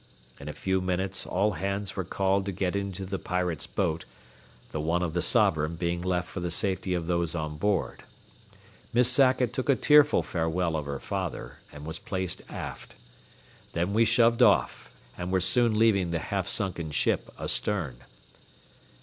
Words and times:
In 0.39 0.49
a 0.49 0.53
few 0.53 0.81
minutes 0.81 1.27
all 1.27 1.51
hands 1.51 1.95
were 1.95 2.03
called 2.03 2.43
to 2.47 2.51
get 2.51 2.75
into 2.75 3.05
the 3.05 3.19
Pirate's 3.19 3.67
boat, 3.67 4.05
the 4.71 4.81
one 4.81 5.03
of 5.03 5.13
the 5.13 5.21
Sovereign 5.21 5.75
being 5.75 6.01
left 6.01 6.27
for 6.27 6.39
the 6.39 6.49
safety 6.49 6.95
of 6.95 7.05
those 7.05 7.35
on 7.35 7.55
board. 7.57 8.01
Miss 8.93 9.07
Sackett 9.11 9.53
took 9.53 9.69
a 9.69 9.75
tearful 9.75 10.23
farewell 10.23 10.75
of 10.75 10.87
her 10.87 10.99
father, 10.99 11.59
and 11.71 11.85
was 11.85 11.99
placed 11.99 12.41
aft. 12.49 12.95
Then 13.73 13.93
we 13.93 14.03
shoved 14.03 14.41
off, 14.41 14.89
and 15.19 15.31
were 15.31 15.39
soon 15.39 15.77
leaving 15.77 16.09
the 16.09 16.17
half 16.17 16.47
sunken 16.47 16.89
ship 16.89 17.31
astern. 17.37 17.97